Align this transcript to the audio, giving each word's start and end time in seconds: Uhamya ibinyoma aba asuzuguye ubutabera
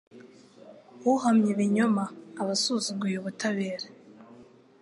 Uhamya 1.11 1.47
ibinyoma 1.55 2.03
aba 2.41 2.53
asuzuguye 2.57 3.15
ubutabera 3.17 3.87